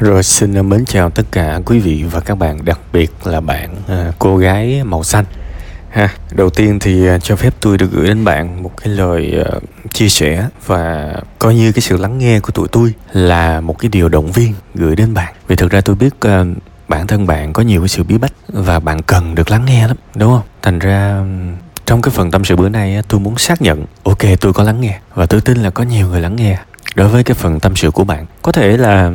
[0.00, 3.76] Rồi xin mến chào tất cả quý vị và các bạn, đặc biệt là bạn
[3.88, 5.24] à, cô gái màu xanh.
[5.90, 9.42] Ha, đầu tiên thì à, cho phép tôi được gửi đến bạn một cái lời
[9.44, 9.50] à,
[9.92, 13.88] chia sẻ và coi như cái sự lắng nghe của tụi tôi là một cái
[13.88, 15.34] điều động viên gửi đến bạn.
[15.48, 16.44] Vì thực ra tôi biết à,
[16.88, 19.86] bản thân bạn có nhiều cái sự bí bách và bạn cần được lắng nghe
[19.88, 20.46] lắm, đúng không?
[20.62, 21.22] Thành ra
[21.86, 24.80] trong cái phần tâm sự bữa nay tôi muốn xác nhận ok tôi có lắng
[24.80, 26.58] nghe và tôi tin là có nhiều người lắng nghe
[26.94, 29.12] đối với cái phần tâm sự của bạn có thể là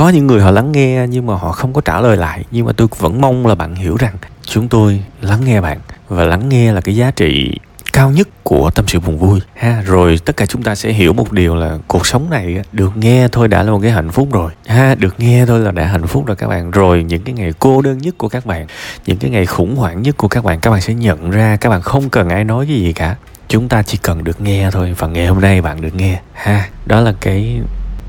[0.00, 2.66] có những người họ lắng nghe nhưng mà họ không có trả lời lại, nhưng
[2.66, 6.48] mà tôi vẫn mong là bạn hiểu rằng chúng tôi lắng nghe bạn và lắng
[6.48, 7.58] nghe là cái giá trị
[7.92, 9.40] cao nhất của tâm sự buồn vui.
[9.54, 12.96] Ha, rồi tất cả chúng ta sẽ hiểu một điều là cuộc sống này được
[12.96, 14.52] nghe thôi đã là một cái hạnh phúc rồi.
[14.66, 16.70] Ha, được nghe thôi là đã hạnh phúc rồi các bạn.
[16.70, 18.66] Rồi những cái ngày cô đơn nhất của các bạn,
[19.06, 21.70] những cái ngày khủng hoảng nhất của các bạn các bạn sẽ nhận ra các
[21.70, 23.16] bạn không cần ai nói cái gì cả.
[23.48, 26.20] Chúng ta chỉ cần được nghe thôi và ngày hôm nay bạn được nghe.
[26.32, 27.60] Ha, đó là cái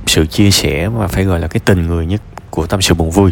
[0.07, 3.11] sự chia sẻ mà phải gọi là cái tình người nhất của tâm sự buồn
[3.11, 3.31] vui.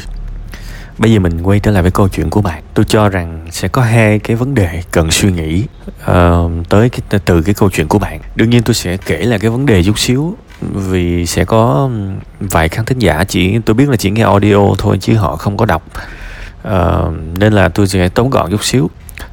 [0.98, 2.64] Bây giờ mình quay trở lại với câu chuyện của bạn.
[2.73, 5.64] Tôi cho rằng sẽ có hai cái vấn đề cần suy nghĩ
[6.12, 8.20] uh, tới cái từ cái câu chuyện của bạn.
[8.36, 11.90] Đương nhiên tôi sẽ kể là cái vấn đề chút xíu vì sẽ có
[12.40, 15.58] vài khán thính giả chỉ tôi biết là chỉ nghe audio thôi chứ họ không
[15.58, 15.84] có đọc.
[16.67, 18.90] Uh, nên là tôi sẽ tóm gọn chút xíu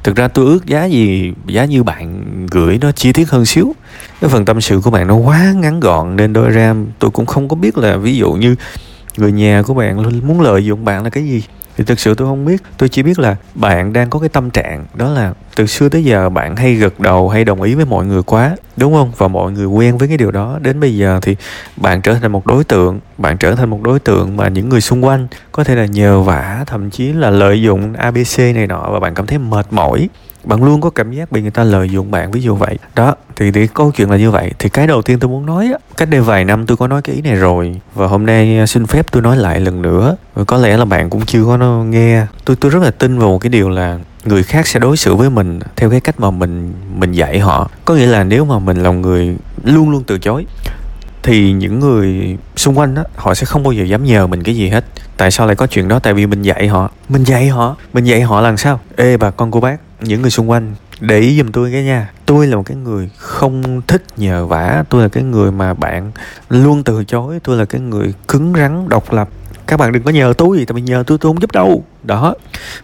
[0.07, 3.75] thực ra tôi ước giá gì, giá như bạn gửi nó chi tiết hơn xíu.
[4.21, 7.25] Cái phần tâm sự của bạn nó quá ngắn gọn, nên đôi ra tôi cũng
[7.25, 8.55] không có biết là ví dụ như
[9.17, 11.43] người nhà của bạn muốn lợi dụng bạn là cái gì
[11.77, 12.63] thì thực sự tôi không biết.
[12.77, 16.03] Tôi chỉ biết là bạn đang có cái tâm trạng đó là từ xưa tới
[16.03, 19.11] giờ bạn hay gật đầu, hay đồng ý với mọi người quá, đúng không?
[19.17, 20.59] Và mọi người quen với cái điều đó.
[20.61, 21.35] Đến bây giờ thì
[21.77, 24.81] bạn trở thành một đối tượng, bạn trở thành một đối tượng mà những người
[24.81, 28.89] xung quanh có thể là nhờ vả, thậm chí là lợi dụng abc này nọ
[28.91, 30.09] và bạn cảm thấy mệt mỏi
[30.43, 32.77] bạn luôn có cảm giác bị người ta lợi dụng bạn ví dụ vậy.
[32.95, 34.51] Đó thì, thì câu chuyện là như vậy.
[34.59, 37.01] Thì cái đầu tiên tôi muốn nói á cách đây vài năm tôi có nói
[37.01, 37.81] cái ý này rồi.
[37.95, 40.15] Và hôm nay à, xin phép tôi nói lại lần nữa.
[40.47, 42.25] Có lẽ là bạn cũng chưa có nghe.
[42.45, 45.15] Tôi tôi rất là tin vào một cái điều là người khác sẽ đối xử
[45.15, 47.69] với mình theo cái cách mà mình mình dạy họ.
[47.85, 50.45] Có nghĩa là nếu mà mình là người luôn luôn từ chối
[51.23, 54.55] thì những người xung quanh đó họ sẽ không bao giờ dám nhờ mình cái
[54.55, 54.85] gì hết.
[55.17, 55.99] Tại sao lại có chuyện đó?
[55.99, 56.91] Tại vì mình dạy họ.
[57.09, 57.75] Mình dạy họ?
[57.93, 58.79] Mình dạy họ làm sao?
[58.95, 62.09] Ê, bà con cô bác, những người xung quanh, để ý giùm tôi cái nha.
[62.25, 64.83] Tôi là một cái người không thích nhờ vả.
[64.89, 66.11] Tôi là cái người mà bạn
[66.49, 67.39] luôn từ chối.
[67.43, 69.29] Tôi là cái người cứng rắn, độc lập.
[69.67, 71.83] Các bạn đừng có nhờ tôi gì tại vì nhờ tôi tôi không giúp đâu
[72.03, 72.35] đó.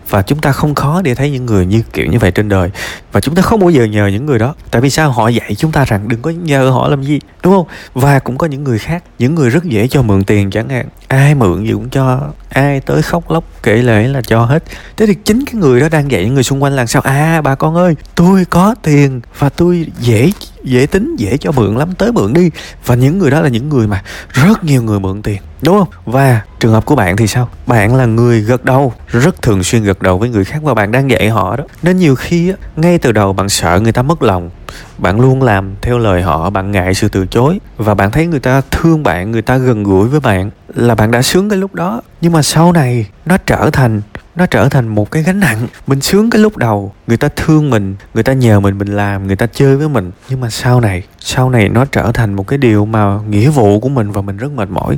[0.10, 2.70] Và chúng ta không khó để thấy những người như kiểu như vậy trên đời.
[3.12, 4.56] Và chúng ta không bao giờ nhờ những người đó.
[4.72, 5.12] Tại vì sao?
[5.12, 7.68] Họ dạy chúng ta rằng đừng có nhờ họ làm gì, đúng không?
[7.94, 10.86] Và cũng có những người khác, những người rất dễ cho mượn tiền chẳng hạn.
[11.08, 14.64] Ai mượn gì cũng cho, ai tới khóc lóc kể lể là cho hết.
[14.98, 17.02] Thế thì chính cái người đó đang dạy những người xung quanh là sao?
[17.02, 20.32] À bà con ơi, tôi có tiền và tôi dễ
[20.64, 22.50] dễ tính, dễ cho mượn lắm, tới mượn đi.
[22.86, 25.88] Và những người đó là những người mà rất nhiều người mượn tiền, đúng không?
[26.06, 27.50] Và trường hợp của bạn thì sao?
[27.68, 30.92] Bạn là người gật đầu rất thường xuyên gật đầu với người khác và bạn
[30.92, 31.64] đang dạy họ đó.
[31.84, 34.50] Nên nhiều khi á, ngay từ đầu bạn sợ người ta mất lòng
[34.98, 38.40] bạn luôn làm theo lời họ bạn ngại sự từ chối và bạn thấy người
[38.40, 41.76] ta thương bạn người ta gần gũi với bạn là bạn đã sướng cái lúc
[41.76, 42.02] đó.
[42.22, 44.02] Nhưng mà sau này nó trở thành
[44.36, 45.68] nó trở thành một cái gánh nặng.
[45.88, 49.28] Mình sướng cái lúc đầu người ta thương mình người ta nhờ mình mình làm
[49.28, 50.12] người ta chơi với mình.
[50.30, 53.80] Nhưng mà sau này sau này nó trở thành một cái điều mà nghĩa vụ
[53.80, 54.98] của mình và mình rất mệt mỏi.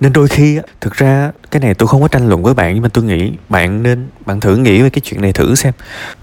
[0.00, 2.82] Nên đôi khi thực ra cái này tôi không có tranh luận với bạn nhưng
[2.82, 5.72] mà tôi nghĩ bạn nên bạn thử nghĩ về cái chuyện này thử xem.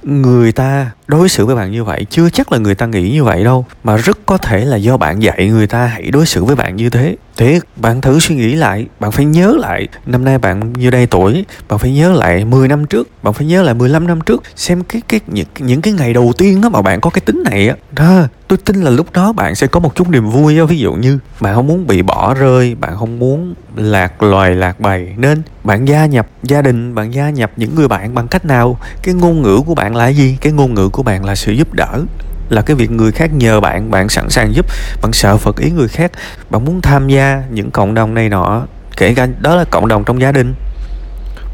[0.03, 3.23] Người ta đối xử với bạn như vậy chưa chắc là người ta nghĩ như
[3.23, 6.43] vậy đâu mà rất có thể là do bạn dạy người ta hãy đối xử
[6.43, 7.15] với bạn như thế.
[7.37, 11.07] Thế bạn thử suy nghĩ lại bạn phải nhớ lại năm nay bạn như đây
[11.07, 14.43] tuổi bạn phải nhớ lại 10 năm trước bạn phải nhớ lại 15 năm trước
[14.55, 17.43] xem cái cái những, những cái ngày đầu tiên đó mà bạn có cái tính
[17.45, 17.75] này á.
[17.91, 20.65] Đó tôi tin là lúc đó bạn sẽ có một chút niềm vui đó.
[20.65, 24.79] ví dụ như bạn không muốn bị bỏ rơi, bạn không muốn lạc loài, lạc
[24.79, 25.13] bầy.
[25.17, 28.77] Nên bạn gia nhập gia đình, bạn gia nhập những người bạn bằng cách nào?
[29.03, 30.37] Cái ngôn ngữ của bạn là gì?
[30.41, 32.01] Cái ngôn ngữ của bạn là sự giúp đỡ,
[32.49, 34.65] là cái việc người khác nhờ bạn bạn sẵn sàng giúp,
[35.01, 36.11] bạn sợ phật ý người khác,
[36.49, 38.65] bạn muốn tham gia những cộng đồng này nọ.
[38.97, 40.53] Kể cả đó là cộng đồng trong gia đình.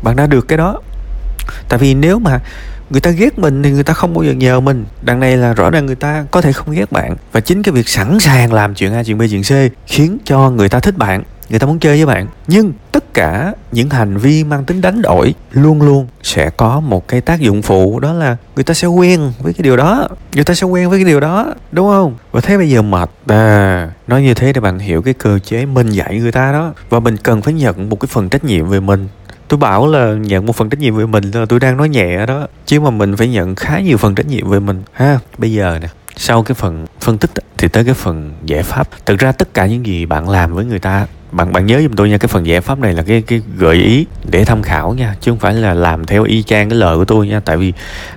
[0.03, 0.81] Bạn đã được cái đó.
[1.69, 2.39] Tại vì nếu mà
[2.89, 4.85] người ta ghét mình thì người ta không bao giờ nhờ mình.
[5.01, 7.15] Đằng này là rõ ràng người ta có thể không ghét bạn.
[7.31, 10.49] Và chính cái việc sẵn sàng làm chuyện a chuyện b chuyện c khiến cho
[10.49, 12.27] người ta thích bạn, người ta muốn chơi với bạn.
[12.47, 17.07] Nhưng tất cả những hành vi mang tính đánh đổi luôn luôn sẽ có một
[17.07, 20.07] cái tác dụng phụ, đó là người ta sẽ quen với cái điều đó.
[20.33, 22.15] Người ta sẽ quen với cái điều đó, đúng không?
[22.31, 23.91] Và thế bây giờ mệt à.
[24.07, 26.73] Nói như thế để bạn hiểu cái cơ chế mình dạy người ta đó.
[26.89, 29.07] Và mình cần phải nhận một cái phần trách nhiệm về mình
[29.47, 32.25] tôi bảo là nhận một phần trách nhiệm về mình là tôi đang nói nhẹ
[32.25, 34.83] đó, chứ mà mình phải nhận khá nhiều phần trách nhiệm về mình.
[34.93, 35.87] Ha, bây giờ nè,
[36.17, 38.87] sau cái phần phân tích thì tới cái phần giải pháp.
[39.05, 41.93] Thực ra tất cả những gì bạn làm với người ta, bạn bạn nhớ giùm
[41.93, 44.93] tôi nha, cái phần giải pháp này là cái cái gợi ý để tham khảo
[44.93, 47.39] nha, chứ không phải là làm theo y chang cái lời của tôi nha.
[47.39, 47.73] Tại vì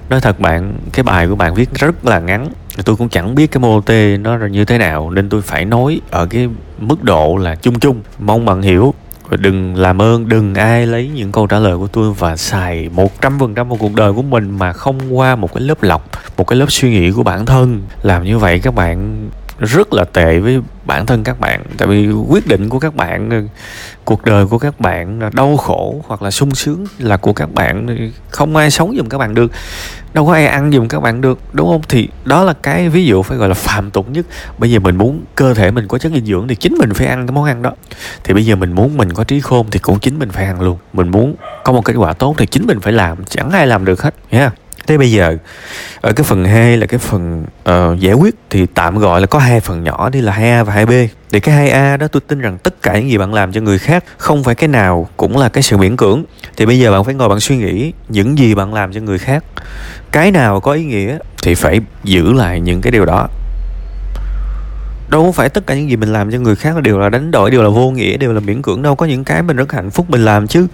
[0.08, 2.48] nói thật bạn, cái bài của bạn viết rất là ngắn
[2.84, 5.64] tôi cũng chẳng biết cái mô tê nó là như thế nào, nên tôi phải
[5.64, 6.48] nói ở cái
[6.78, 8.02] mức độ là chung chung.
[8.18, 8.94] Mong bạn hiểu
[9.28, 12.88] và đừng làm ơn, đừng ai lấy những câu trả lời của tôi và xài
[12.88, 15.82] một trăm phần trăm vào cuộc đời của mình mà không qua một cái lớp
[15.82, 17.82] lọc, một cái lớp suy nghĩ của bản thân.
[18.02, 19.28] Làm như vậy các bạn
[19.58, 21.62] rất là tệ với bản thân các bạn.
[21.78, 23.48] Tại vì quyết định của các bạn,
[24.04, 28.10] cuộc đời của các bạn đau khổ hoặc là sung sướng là của các bạn
[28.30, 29.52] không ai sống giùm các bạn được,
[30.14, 31.80] đâu có ai ăn giùm các bạn được, đúng không?
[31.88, 34.26] Thì đó là cái ví dụ phải gọi là phạm tục nhất.
[34.58, 37.06] Bây giờ mình muốn cơ thể mình có chất dinh dưỡng thì chính mình phải
[37.06, 37.72] ăn cái món ăn đó.
[38.24, 40.60] Thì bây giờ mình muốn mình có trí khôn thì cũng chính mình phải ăn
[40.60, 40.78] luôn.
[40.92, 41.34] Mình muốn
[41.64, 44.14] có một kết quả tốt thì chính mình phải làm, chẳng ai làm được hết
[44.30, 44.52] nha yeah
[44.88, 45.36] thế bây giờ
[46.00, 49.38] ở cái phần 2 là cái phần uh, giải quyết thì tạm gọi là có
[49.38, 52.58] hai phần nhỏ đi là 2A và 2B thì cái 2A đó tôi tin rằng
[52.58, 55.48] tất cả những gì bạn làm cho người khác không phải cái nào cũng là
[55.48, 56.24] cái sự miễn cưỡng.
[56.56, 59.18] Thì bây giờ bạn phải ngồi bạn suy nghĩ những gì bạn làm cho người
[59.18, 59.44] khác
[60.12, 63.28] cái nào có ý nghĩa thì phải giữ lại những cái điều đó.
[65.10, 67.30] Đâu có phải tất cả những gì mình làm cho người khác đều là đánh
[67.30, 68.82] đổi đều là vô nghĩa đều là miễn cưỡng.
[68.82, 70.66] Đâu có những cái mình rất hạnh phúc mình làm chứ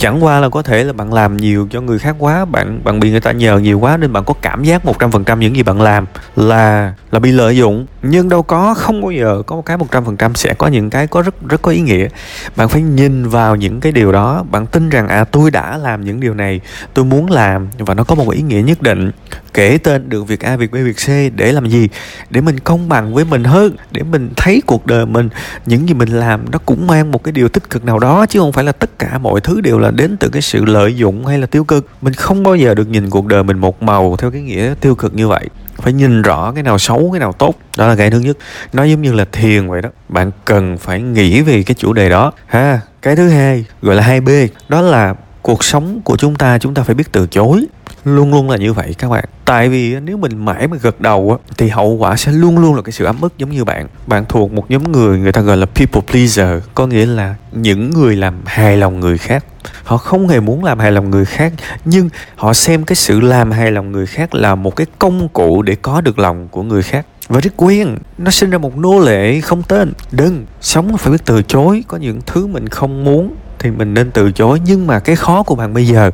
[0.00, 3.00] chẳng qua là có thể là bạn làm nhiều cho người khác quá bạn bạn
[3.00, 5.40] bị người ta nhờ nhiều quá nên bạn có cảm giác một trăm phần trăm
[5.40, 6.06] những gì bạn làm
[6.36, 7.86] là là bị lợi dụng.
[8.02, 10.66] Nhưng đâu có không bao giờ có một cái một trăm phần trăm sẽ có
[10.66, 12.08] những cái có rất rất có ý nghĩa.
[12.56, 16.04] Bạn phải nhìn vào những cái điều đó bạn tin rằng à tôi đã làm
[16.04, 16.60] những điều này
[16.94, 19.10] tôi muốn làm và nó có một ý nghĩa nhất định.
[19.54, 21.88] Kể tên được việc A, việc B, việc C để làm gì?
[22.30, 25.28] Để mình công bằng với mình hơn, để mình thấy cuộc đời mình
[25.66, 28.40] những gì mình làm nó cũng mang một cái điều tích cực nào đó chứ
[28.40, 31.26] không phải là tất cả mọi thứ đều là đến từ cái sự lợi dụng
[31.26, 31.86] hay là tiêu cực.
[32.02, 34.94] Mình không bao giờ được nhìn cuộc đời mình một màu theo cái nghĩa tiêu
[34.94, 35.48] cực như vậy.
[35.76, 37.54] Phải nhìn rõ cái nào xấu, cái nào tốt.
[37.78, 38.38] Đó là cái thứ nhất.
[38.72, 39.88] Nó giống như là thiền vậy đó.
[40.08, 42.32] Bạn cần phải nghĩ về cái chủ đề đó.
[42.46, 44.28] Ha, cái thứ hai, gọi là hai b,
[44.68, 47.66] đó là cuộc sống của chúng ta chúng ta phải biết từ chối.
[48.04, 49.24] Luôn luôn là như vậy các bạn.
[49.44, 52.74] Tại vì nếu mình mãi mà gật đầu á, thì hậu quả sẽ luôn luôn
[52.74, 53.86] là cái sự ấm ức giống như bạn.
[54.06, 56.62] Bạn thuộc một nhóm người người ta gọi là people pleaser.
[56.74, 59.44] Có nghĩa là những người làm hài lòng người khác
[59.90, 61.52] họ không hề muốn làm hài lòng người khác
[61.84, 65.62] nhưng họ xem cái sự làm hài lòng người khác là một cái công cụ
[65.62, 67.06] để có được lòng của người khác.
[67.28, 69.92] Và rất quen nó sinh ra một nô lệ không tên.
[70.12, 71.84] Đừng sống phải biết từ chối.
[71.88, 74.60] Có những thứ mình không muốn thì mình nên từ chối.
[74.66, 76.10] Nhưng mà cái khó của bạn bây giờ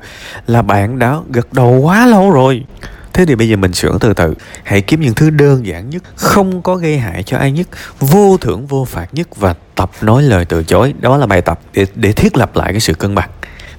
[0.47, 2.65] là bạn đã gật đầu quá lâu rồi.
[3.13, 4.35] Thế thì bây giờ mình sửa từ từ.
[4.63, 7.69] Hãy kiếm những thứ đơn giản nhất không có gây hại cho ai nhất
[8.01, 10.95] vô thưởng vô phạt nhất và tập nói lời từ chối.
[11.01, 13.31] Đó là bài tập để, để thiết lập lại cái sự cân bằng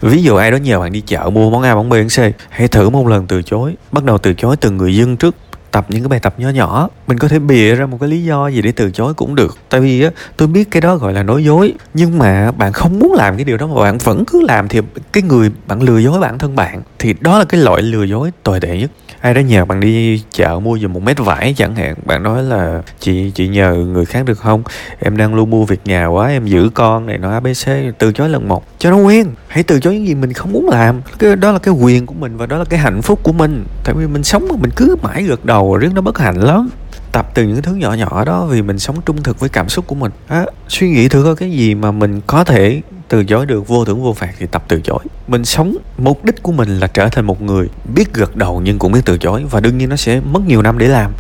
[0.01, 2.35] ví dụ ai đó nhờ bạn đi chợ mua món A, món B, món C,
[2.49, 3.75] hãy thử một lần từ chối.
[3.91, 5.35] Bắt đầu từ chối từng người dân trước
[5.71, 6.89] tập những cái bài tập nhỏ nhỏ.
[7.07, 9.57] Mình có thể bịa ra một cái lý do gì để từ chối cũng được.
[9.69, 11.73] Tại vì á, tôi biết cái đó gọi là nói dối.
[11.93, 14.81] Nhưng mà bạn không muốn làm cái điều đó mà bạn vẫn cứ làm thì
[15.13, 18.31] cái người bạn lừa dối bản thân bạn, thì đó là cái loại lừa dối
[18.43, 18.91] tồi tệ nhất
[19.21, 21.95] ai đó nhờ bạn đi chợ mua dùm một mét vải chẳng hạn.
[22.05, 24.63] Bạn nói là chị chị nhờ người khác được không?
[24.99, 28.29] Em đang luôn mua việc nhà quá em giữ con này nó abc từ chối
[28.29, 28.63] lần một.
[28.79, 31.01] Cho nó quen hãy từ chối những gì mình không muốn làm.
[31.19, 33.65] Cái đó là cái quyền của mình và đó là cái hạnh phúc của mình.
[33.83, 36.69] Tại vì mình sống mà mình cứ mãi gật đầu riết nó bất hạnh lắm.
[37.11, 39.87] Tập từ những thứ nhỏ nhỏ đó vì mình sống trung thực với cảm xúc
[39.87, 40.11] của mình.
[40.27, 43.85] À, suy nghĩ thử coi cái gì mà mình có thể từ chối được vô
[43.85, 44.99] thưởng vô phạt thì tập từ chối.
[45.27, 48.79] Mình sống, mục đích của mình là trở thành một người biết gật đầu nhưng
[48.79, 51.11] cũng biết từ chối và đương nhiên nó sẽ mất nhiều năm để làm.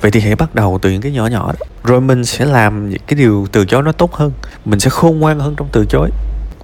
[0.00, 1.66] Vậy thì hãy bắt đầu từ những cái nhỏ nhỏ đó.
[1.84, 4.32] Rồi mình sẽ làm cái điều từ chối nó tốt hơn.
[4.64, 6.10] Mình sẽ khôn ngoan hơn trong từ chối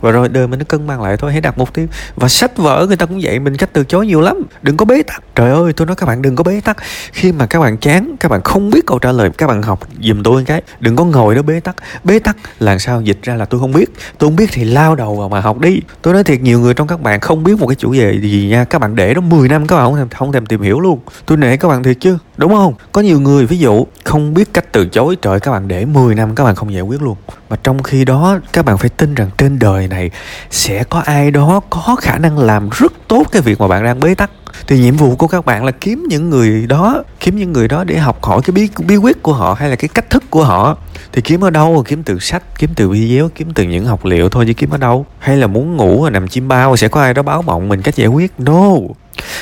[0.00, 1.86] và rồi đời mình nó cân bằng lại thôi hãy đặt mục tiêu.
[2.16, 4.42] Và sách vở người ta cũng dạy mình cách từ chối nhiều lắm.
[4.62, 5.22] Đừng có bế tắc.
[5.34, 6.76] Trời ơi tôi nói các bạn đừng có bế tắc.
[7.12, 9.80] Khi mà các bạn chán các bạn không biết câu trả lời các bạn học
[10.00, 10.62] dùm tôi cái.
[10.80, 11.76] Đừng có ngồi đó bế tắc.
[12.04, 13.00] Bế tắc là sao?
[13.00, 13.90] Dịch ra là tôi không biết.
[14.18, 15.80] Tôi không biết thì lao đầu vào mà học đi.
[16.02, 18.48] Tôi nói thiệt nhiều người trong các bạn không biết một cái chủ đề gì
[18.50, 18.64] nha.
[18.64, 21.00] Các bạn để đó 10 năm các bạn không thèm, không thèm tìm hiểu luôn.
[21.26, 22.74] Tôi nể các bạn thiệt chứ đúng không?
[22.92, 26.14] Có nhiều người, ví dụ, không biết cách từ chối, trời các bạn để 10
[26.14, 27.16] năm các bạn không giải quyết luôn.
[27.50, 30.10] Mà trong khi đó, các bạn phải tin rằng trên đời này
[30.50, 34.00] sẽ có ai đó có khả năng làm rất tốt cái việc mà bạn đang
[34.00, 34.30] bế tắc.
[34.66, 37.84] Thì nhiệm vụ của các bạn là kiếm những người đó, kiếm những người đó
[37.84, 40.44] để học hỏi cái bí bí quyết của họ hay là cái cách thức của
[40.44, 40.78] họ.
[41.12, 41.84] Thì kiếm ở đâu?
[41.86, 44.78] Kiếm từ sách, kiếm từ video, kiếm từ những học liệu thôi chứ kiếm ở
[44.78, 45.06] đâu?
[45.18, 47.96] Hay là muốn ngủ nằm chim bao, sẽ có ai đó báo mộng mình cách
[47.96, 48.32] giải quyết?
[48.38, 48.70] No.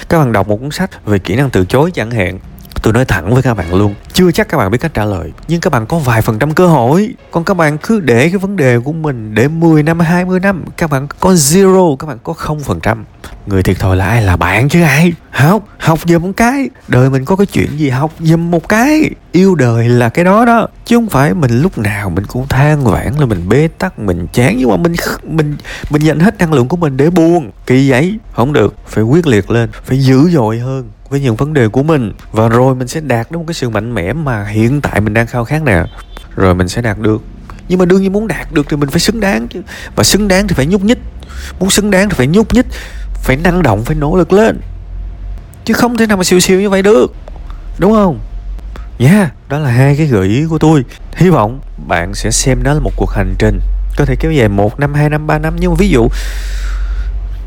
[0.09, 2.39] Các bạn đọc một cuốn sách về kỹ năng từ chối chẳng hạn
[2.83, 5.33] tôi nói thẳng với các bạn luôn, chưa chắc các bạn biết cách trả lời,
[5.49, 7.15] nhưng các bạn có vài phần trăm cơ hội.
[7.31, 10.65] Còn các bạn cứ để cái vấn đề của mình để 10 năm 20 năm,
[10.77, 13.05] các bạn có zero, các bạn có không phần trăm.
[13.47, 14.23] Người thiệt thòi là ai?
[14.23, 15.13] Là bạn chứ ai?
[15.31, 16.69] Học học giùm một cái.
[16.89, 19.11] Đời mình có cái chuyện gì, học giùm một cái.
[19.33, 22.85] Yêu đời là cái đó đó, chứ không phải mình lúc nào mình cũng than
[22.85, 24.55] vãn là mình bế tắc, mình chán.
[24.59, 25.57] Nhưng mà mình mình
[25.91, 27.51] mình dành hết năng lượng của mình để buồn.
[27.67, 28.75] Kỳ vậy, không được.
[28.87, 32.13] Phải quyết liệt lên, phải dữ dội hơn với những vấn đề của mình.
[32.33, 35.15] Và rồi mình sẽ đạt đến một cái sự mạnh mẽ mà hiện tại mình
[35.15, 35.83] đang khao khát nè.
[36.37, 37.23] Rồi mình sẽ đạt được.
[37.69, 39.63] Nhưng mà đương nhiên muốn đạt được thì mình phải xứng đáng chứ.
[39.97, 40.99] Và xứng đáng thì phải nhúc nhích.
[41.61, 42.67] Muốn xứng đáng thì phải nhúc nhích
[43.15, 44.61] phải năng động phải nỗ lực lên.
[45.65, 47.15] Chứ không thể nào mà siêu siêu như vậy được.
[47.79, 48.19] Đúng không?
[48.99, 50.85] Nha yeah, đó là hai cái gợi ý của tôi.
[51.17, 53.61] Hy vọng bạn sẽ xem đó là một cuộc hành trình.
[53.97, 55.57] Có thể kéo dài một năm hai năm ba năm.
[55.59, 56.09] Nhưng mà ví dụ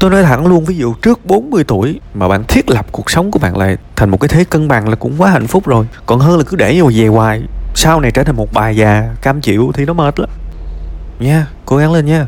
[0.01, 3.31] tôi nói thẳng luôn, ví dụ trước 40 tuổi mà bạn thiết lập cuộc sống
[3.31, 5.85] của bạn lại thành một cái thế cân bằng là cũng quá hạnh phúc rồi.
[6.05, 7.41] Còn hơn là cứ để nhau về hoài,
[7.75, 10.29] sau này trở thành một bà già cam chịu thì nó mệt lắm.
[11.19, 12.27] Nha, cố gắng lên nha.